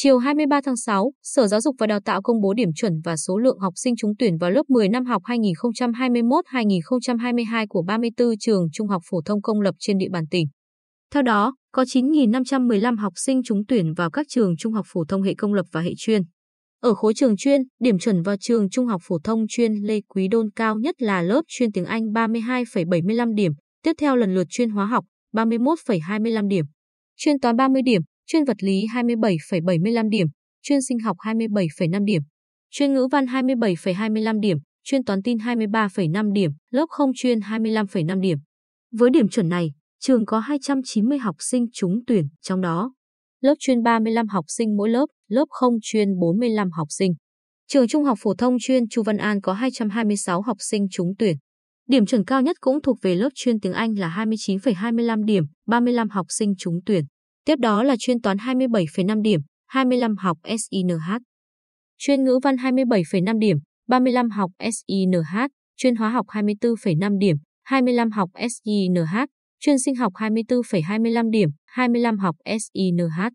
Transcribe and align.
Chiều 0.00 0.18
23 0.18 0.60
tháng 0.64 0.76
6, 0.76 1.12
Sở 1.22 1.46
Giáo 1.46 1.60
dục 1.60 1.76
và 1.78 1.86
Đào 1.86 2.00
tạo 2.00 2.22
công 2.22 2.40
bố 2.40 2.54
điểm 2.54 2.72
chuẩn 2.72 3.00
và 3.04 3.16
số 3.16 3.38
lượng 3.38 3.58
học 3.58 3.72
sinh 3.76 3.96
trúng 3.96 4.12
tuyển 4.18 4.38
vào 4.38 4.50
lớp 4.50 4.62
10 4.68 4.88
năm 4.88 5.04
học 5.04 5.22
2021-2022 5.22 7.66
của 7.68 7.82
34 7.82 8.28
trường 8.40 8.66
trung 8.72 8.88
học 8.88 9.02
phổ 9.10 9.20
thông 9.24 9.42
công 9.42 9.60
lập 9.60 9.74
trên 9.78 9.98
địa 9.98 10.08
bàn 10.12 10.24
tỉnh. 10.30 10.46
Theo 11.12 11.22
đó, 11.22 11.56
có 11.72 11.82
9.515 11.82 12.98
học 12.98 13.12
sinh 13.16 13.42
trúng 13.42 13.62
tuyển 13.68 13.94
vào 13.94 14.10
các 14.10 14.26
trường 14.28 14.56
trung 14.56 14.72
học 14.72 14.86
phổ 14.88 15.04
thông 15.04 15.22
hệ 15.22 15.34
công 15.34 15.54
lập 15.54 15.66
và 15.72 15.80
hệ 15.80 15.92
chuyên. 15.96 16.22
Ở 16.82 16.94
khối 16.94 17.14
trường 17.14 17.36
chuyên, 17.36 17.62
điểm 17.80 17.98
chuẩn 17.98 18.22
vào 18.22 18.36
trường 18.40 18.70
trung 18.70 18.86
học 18.86 19.00
phổ 19.04 19.18
thông 19.24 19.44
chuyên 19.48 19.74
Lê 19.74 20.00
Quý 20.08 20.28
Đôn 20.28 20.50
cao 20.56 20.78
nhất 20.78 21.02
là 21.02 21.22
lớp 21.22 21.42
chuyên 21.48 21.72
tiếng 21.72 21.84
Anh 21.84 22.02
32,75 22.02 23.34
điểm, 23.34 23.52
tiếp 23.82 23.92
theo 24.00 24.16
lần 24.16 24.34
lượt 24.34 24.46
chuyên 24.50 24.70
hóa 24.70 24.86
học 24.86 25.04
31,25 25.34 26.48
điểm, 26.48 26.64
chuyên 27.16 27.40
toán 27.40 27.56
30 27.56 27.82
điểm, 27.82 28.02
chuyên 28.30 28.44
vật 28.44 28.56
lý 28.62 28.86
27,75 28.94 30.08
điểm, 30.08 30.26
chuyên 30.62 30.82
sinh 30.82 30.98
học 30.98 31.16
27,5 31.18 32.04
điểm, 32.04 32.22
chuyên 32.70 32.94
ngữ 32.94 33.08
văn 33.12 33.26
27,25 33.26 34.40
điểm, 34.40 34.58
chuyên 34.84 35.04
toán 35.04 35.22
tin 35.22 35.38
23,5 35.38 36.32
điểm, 36.32 36.50
lớp 36.70 36.86
không 36.88 37.10
chuyên 37.14 37.38
25,5 37.38 38.20
điểm. 38.20 38.38
Với 38.92 39.10
điểm 39.10 39.28
chuẩn 39.28 39.48
này, 39.48 39.70
trường 40.00 40.26
có 40.26 40.38
290 40.38 41.18
học 41.18 41.36
sinh 41.38 41.66
trúng 41.72 42.00
tuyển, 42.06 42.28
trong 42.42 42.60
đó 42.60 42.92
lớp 43.40 43.54
chuyên 43.58 43.82
35 43.82 44.28
học 44.28 44.44
sinh 44.48 44.76
mỗi 44.76 44.88
lớp, 44.88 45.06
lớp 45.28 45.44
không 45.48 45.74
chuyên 45.82 46.08
45 46.20 46.70
học 46.70 46.86
sinh. 46.90 47.12
Trường 47.68 47.88
Trung 47.88 48.04
học 48.04 48.18
phổ 48.20 48.34
thông 48.34 48.56
chuyên 48.60 48.88
Chu 48.88 49.02
Văn 49.02 49.16
An 49.16 49.40
có 49.40 49.52
226 49.52 50.42
học 50.42 50.56
sinh 50.60 50.86
trúng 50.90 51.12
tuyển. 51.18 51.36
Điểm 51.86 52.06
chuẩn 52.06 52.24
cao 52.24 52.42
nhất 52.42 52.56
cũng 52.60 52.82
thuộc 52.82 52.98
về 53.02 53.14
lớp 53.14 53.28
chuyên 53.34 53.60
tiếng 53.60 53.72
Anh 53.72 53.98
là 53.98 54.24
29,25 54.26 55.24
điểm, 55.24 55.44
35 55.66 56.08
học 56.08 56.26
sinh 56.28 56.54
trúng 56.58 56.80
tuyển. 56.86 57.04
Tiếp 57.48 57.58
đó 57.58 57.82
là 57.82 57.96
chuyên 57.98 58.20
toán 58.20 58.36
27,5 58.36 59.22
điểm, 59.22 59.40
25 59.66 60.16
học 60.16 60.38
SINH. 60.44 61.16
Chuyên 61.98 62.24
ngữ 62.24 62.38
văn 62.42 62.56
27,5 62.56 63.38
điểm, 63.38 63.56
35 63.86 64.30
học 64.30 64.50
SINH, 64.58 65.46
chuyên 65.76 65.96
hóa 65.96 66.10
học 66.10 66.26
24,5 66.26 67.18
điểm, 67.18 67.36
25 67.64 68.10
học 68.10 68.30
SINH, 68.34 69.24
chuyên 69.60 69.78
sinh 69.78 69.94
học 69.94 70.12
24,25 70.12 71.30
điểm, 71.30 71.48
25 71.66 72.18
học 72.18 72.36
SINH. 72.44 73.28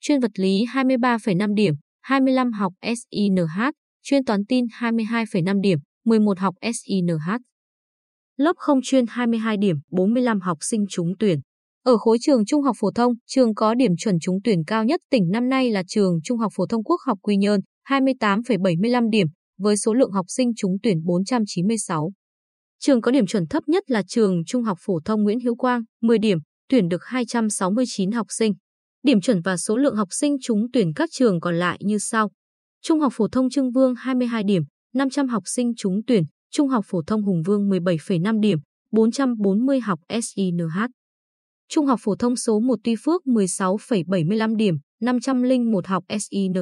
Chuyên 0.00 0.20
vật 0.20 0.30
lý 0.38 0.64
23,5 0.64 1.54
điểm, 1.54 1.74
25 2.02 2.52
học 2.52 2.72
SINH, 2.82 3.70
chuyên 4.02 4.24
toán 4.24 4.46
tin 4.48 4.64
22,5 4.64 5.60
điểm, 5.60 5.78
11 6.04 6.38
học 6.38 6.54
SINH. 6.62 7.36
Lớp 8.36 8.52
không 8.56 8.80
chuyên 8.82 9.04
22 9.08 9.56
điểm, 9.56 9.76
45 9.90 10.40
học 10.40 10.58
sinh 10.60 10.84
trúng 10.88 11.12
tuyển. 11.18 11.40
Ở 11.88 11.96
khối 11.96 12.18
trường 12.20 12.44
trung 12.44 12.62
học 12.62 12.76
phổ 12.80 12.90
thông, 12.90 13.12
trường 13.26 13.54
có 13.54 13.74
điểm 13.74 13.96
chuẩn 13.98 14.18
trúng 14.20 14.38
tuyển 14.44 14.64
cao 14.66 14.84
nhất 14.84 15.00
tỉnh 15.10 15.30
năm 15.30 15.48
nay 15.48 15.70
là 15.70 15.82
trường 15.86 16.18
Trung 16.24 16.38
học 16.38 16.52
phổ 16.56 16.66
thông 16.66 16.84
Quốc 16.84 17.00
học 17.06 17.18
Quy 17.22 17.36
Nhơn, 17.36 17.60
28,75 17.88 19.10
điểm, 19.10 19.26
với 19.58 19.76
số 19.76 19.94
lượng 19.94 20.10
học 20.10 20.26
sinh 20.28 20.54
trúng 20.56 20.76
tuyển 20.82 21.04
496. 21.04 22.12
Trường 22.80 23.00
có 23.00 23.10
điểm 23.10 23.26
chuẩn 23.26 23.46
thấp 23.46 23.62
nhất 23.66 23.90
là 23.90 24.02
trường 24.08 24.44
Trung 24.44 24.62
học 24.62 24.78
phổ 24.80 25.00
thông 25.04 25.22
Nguyễn 25.22 25.40
Hữu 25.40 25.56
Quang, 25.56 25.82
10 26.02 26.18
điểm, 26.18 26.38
tuyển 26.68 26.88
được 26.88 27.04
269 27.04 28.12
học 28.12 28.26
sinh. 28.30 28.52
Điểm 29.02 29.20
chuẩn 29.20 29.40
và 29.40 29.56
số 29.56 29.76
lượng 29.76 29.96
học 29.96 30.08
sinh 30.10 30.36
trúng 30.42 30.66
tuyển 30.72 30.92
các 30.96 31.10
trường 31.12 31.40
còn 31.40 31.58
lại 31.58 31.78
như 31.80 31.98
sau. 31.98 32.30
Trung 32.82 33.00
học 33.00 33.12
phổ 33.16 33.28
thông 33.28 33.50
Trưng 33.50 33.70
Vương 33.70 33.94
22 33.94 34.42
điểm, 34.42 34.62
500 34.94 35.28
học 35.28 35.42
sinh 35.46 35.72
trúng 35.76 36.00
tuyển, 36.06 36.24
Trung 36.50 36.68
học 36.68 36.84
phổ 36.88 37.02
thông 37.06 37.22
Hùng 37.22 37.42
Vương 37.46 37.68
17,5 37.70 38.40
điểm, 38.40 38.58
440 38.92 39.80
học 39.80 39.98
SINH. 40.22 40.97
Trung 41.70 41.86
học 41.86 42.00
phổ 42.02 42.16
thông 42.16 42.36
số 42.36 42.60
1 42.60 42.78
Tuy 42.84 42.94
Phước 43.04 43.22
16,75 43.26 44.56
điểm, 44.56 44.74
501 45.00 45.86
học 45.86 46.04
SINH. 46.20 46.56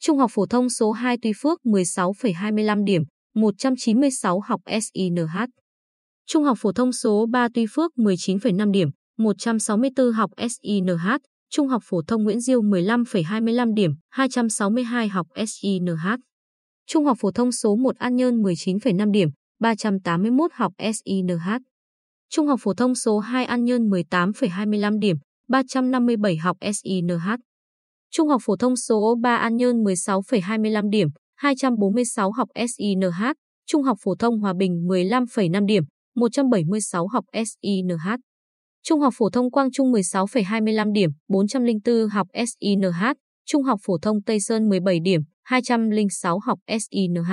Trung 0.00 0.18
học 0.18 0.30
phổ 0.34 0.46
thông 0.46 0.68
số 0.68 0.92
2 0.92 1.16
Tuy 1.22 1.32
Phước 1.42 1.60
16,25 1.64 2.84
điểm, 2.84 3.02
196 3.34 4.40
học 4.40 4.60
SINH. 4.66 5.36
Trung 6.26 6.44
học 6.44 6.58
phổ 6.60 6.72
thông 6.72 6.92
số 6.92 7.26
3 7.30 7.48
Tuy 7.54 7.66
Phước 7.70 7.92
19,5 7.96 8.70
điểm, 8.70 8.88
164 9.18 10.12
học 10.12 10.30
SINH. 10.38 10.88
Trung 11.50 11.68
học 11.68 11.82
phổ 11.84 12.02
thông 12.02 12.24
Nguyễn 12.24 12.40
Diêu 12.40 12.62
15,25 12.62 13.74
điểm, 13.74 13.90
262 14.10 15.08
học 15.08 15.26
SINH. 15.46 15.88
Trung 16.86 17.04
học 17.04 17.16
phổ 17.20 17.30
thông 17.30 17.52
số 17.52 17.76
1 17.76 17.96
An 17.96 18.16
Nhơn 18.16 18.42
19,5 18.42 19.10
điểm, 19.10 19.28
381 19.60 20.50
học 20.54 20.72
SINH. 20.78 21.58
Trung 22.30 22.46
học 22.46 22.60
phổ 22.62 22.74
thông 22.74 22.94
số 22.94 23.18
2 23.18 23.44
An 23.44 23.64
Nhơn 23.64 23.88
18,25 23.88 24.98
điểm, 24.98 25.16
357 25.48 26.36
học 26.36 26.56
SINH. 26.60 27.28
Trung 28.10 28.28
học 28.28 28.42
phổ 28.44 28.56
thông 28.56 28.76
số 28.76 29.16
3 29.22 29.36
An 29.36 29.56
Nhơn 29.56 29.76
16,25 29.76 30.90
điểm, 30.90 31.08
246 31.36 32.32
học 32.32 32.48
SINH. 32.54 33.32
Trung 33.66 33.82
học 33.82 33.98
phổ 34.00 34.14
thông 34.14 34.38
Hòa 34.38 34.52
Bình 34.58 34.86
15,5 34.88 35.66
điểm, 35.66 35.82
176 36.16 37.08
học 37.08 37.24
SINH. 37.32 38.14
Trung 38.82 39.00
học 39.00 39.14
phổ 39.16 39.30
thông 39.30 39.50
Quang 39.50 39.70
Trung 39.70 39.92
16,25 39.92 40.92
điểm, 40.92 41.10
404 41.28 42.08
học 42.08 42.26
SINH. 42.34 43.12
Trung 43.46 43.62
học 43.62 43.80
phổ 43.82 43.98
thông 43.98 44.22
Tây 44.22 44.40
Sơn 44.40 44.68
17 44.68 45.00
điểm, 45.00 45.20
206 45.44 46.38
học 46.38 46.58
SINH. 46.68 47.32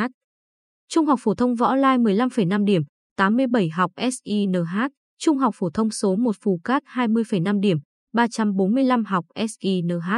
Trung 0.90 1.06
học 1.06 1.20
phổ 1.24 1.36
thông 1.36 1.56
Võ 1.56 1.76
Lai 1.76 1.98
15,5 1.98 2.66
điểm, 2.66 2.82
87 3.18 3.70
học 3.70 3.92
SINH, 3.98 4.88
Trung 5.20 5.38
học 5.38 5.56
phổ 5.58 5.70
thông 5.70 5.92
số 5.92 6.16
1 6.16 6.36
Phù 6.42 6.60
Cát 6.64 6.84
20,5 6.84 7.60
điểm, 7.60 7.78
345 8.14 9.06
học 9.06 9.26
SINH. 9.36 10.10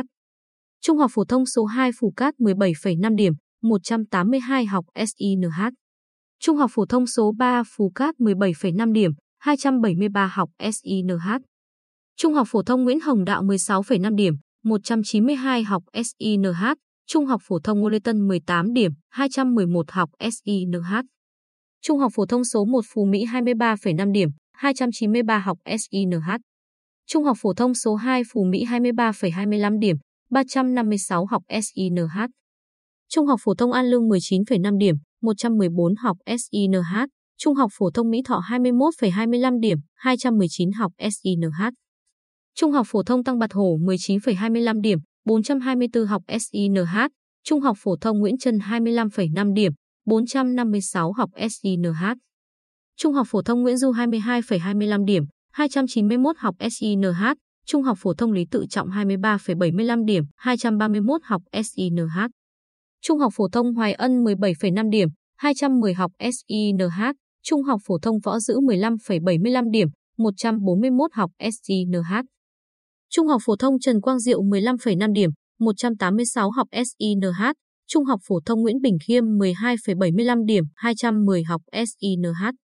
Trung 0.81 0.97
học 0.97 1.11
phổ 1.13 1.25
thông 1.25 1.45
số 1.45 1.65
2 1.65 1.91
Phù 1.99 2.13
Cát 2.17 2.35
17,5 2.39 3.15
điểm, 3.15 3.33
182 3.63 4.65
học 4.65 4.85
SINH. 4.95 5.73
Trung 6.39 6.57
học 6.57 6.71
phổ 6.73 6.85
thông 6.85 7.07
số 7.07 7.31
3 7.37 7.63
Phù 7.75 7.91
Cát 7.95 8.15
17,5 8.15 8.91
điểm, 8.93 9.11
273 9.39 10.27
học 10.27 10.49
SINH. 10.59 11.37
Trung 12.17 12.33
học 12.33 12.47
phổ 12.51 12.63
thông 12.63 12.83
Nguyễn 12.83 12.99
Hồng 12.99 13.25
Đạo 13.25 13.43
16,5 13.43 14.15
điểm, 14.15 14.33
192 14.63 15.63
học 15.63 15.83
SINH. 15.93 16.73
Trung 17.07 17.25
học 17.25 17.41
phổ 17.43 17.59
thông 17.59 17.79
Ngô 17.79 17.89
Lê 17.89 17.99
Tân 17.99 18.27
18 18.27 18.73
điểm, 18.73 18.91
211 19.09 19.91
học 19.91 20.09
SINH. 20.19 21.16
Trung 21.87 21.99
học 21.99 22.11
phổ 22.15 22.25
thông 22.25 22.43
số 22.43 22.65
1 22.65 22.81
Phú 22.93 23.05
Mỹ 23.05 23.25
23,5 23.25 24.11
điểm, 24.11 24.29
293 24.53 25.39
học 25.39 25.57
SINH. 25.65 26.29
Trung 27.07 27.23
học 27.23 27.37
phổ 27.41 27.53
thông 27.53 27.73
số 27.73 27.95
2 27.95 28.21
Phú 28.33 28.43
Mỹ 28.43 28.65
23,25 28.65 29.79
điểm, 29.79 29.97
356 30.29 31.25
học 31.25 31.43
SINH. 31.49 32.17
Trung 33.09 33.27
học 33.27 33.39
phổ 33.43 33.55
thông 33.55 33.71
An 33.71 33.85
Lương 33.85 34.09
19,5 34.09 34.77
điểm, 34.77 34.95
114 35.21 35.95
học 35.95 36.17
SINH. 36.25 37.05
Trung 37.37 37.55
học 37.55 37.69
phổ 37.73 37.91
thông 37.91 38.09
Mỹ 38.09 38.21
Thọ 38.25 38.41
21,25 38.49 39.59
điểm, 39.59 39.77
219 39.95 40.71
học 40.71 40.91
SINH. 40.99 41.73
Trung 42.55 42.71
học 42.71 42.87
phổ 42.89 43.03
thông 43.03 43.23
Tăng 43.23 43.39
Bạc 43.39 43.53
Hổ 43.53 43.77
19,25 43.77 44.81
điểm, 44.81 44.99
424 45.25 46.05
học 46.05 46.23
SINH. 46.39 47.07
Trung 47.43 47.61
học 47.61 47.77
phổ 47.79 47.95
thông 48.01 48.19
Nguyễn 48.19 48.37
Trân 48.37 48.57
25,5 48.57 49.53
điểm, 49.53 49.73
456 50.07 51.11
học 51.11 51.29
SINH. 51.49 52.03
Trung 52.97 53.13
học 53.13 53.27
phổ 53.29 53.41
thông 53.41 53.61
Nguyễn 53.61 53.77
Du 53.77 53.91
22,25 53.91 55.05
điểm, 55.05 55.23
291 55.51 56.37
học 56.37 56.55
SINH. 56.71 57.05
Trung 57.65 57.83
học 57.83 57.97
phổ 58.01 58.13
thông 58.13 58.31
Lý 58.31 58.45
Tự 58.51 58.65
Trọng 58.69 58.89
23,75 58.89 60.05
điểm, 60.05 60.23
231 60.35 61.21
học 61.23 61.41
SINH. 61.63 62.17
Trung 63.01 63.19
học 63.19 63.33
phổ 63.35 63.47
thông 63.49 63.73
Hoài 63.73 63.93
Ân 63.93 64.23
17,5 64.23 64.89
điểm, 64.89 65.09
210 65.37 65.93
học 65.93 66.11
SINH. 66.19 67.11
Trung 67.43 67.63
học 67.63 67.81
phổ 67.85 67.99
thông 67.99 68.19
Võ 68.23 68.39
Dữ 68.39 68.59
15,75 68.59 69.71
điểm, 69.71 69.87
141 70.17 71.13
học 71.13 71.31
SINH. 71.39 72.13
Trung 73.09 73.27
học 73.27 73.41
phổ 73.45 73.55
thông 73.55 73.79
Trần 73.79 74.01
Quang 74.01 74.19
Diệu 74.19 74.41
15,5 74.41 75.13
điểm, 75.13 75.29
186 75.59 76.51
học 76.51 76.67
SINH. 76.71 77.66
Trung 77.87 78.05
học 78.05 78.19
phổ 78.27 78.39
thông 78.45 78.61
Nguyễn 78.61 78.81
Bình 78.81 78.97
Khiêm 79.07 79.23
12,75 79.23 80.45
điểm, 80.45 80.63
210 80.75 81.43
học 81.43 81.61
SINH. 81.73 82.66